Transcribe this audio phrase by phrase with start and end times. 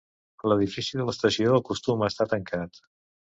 [0.51, 2.81] L'edifici de l'estació acostuma a estar tancat.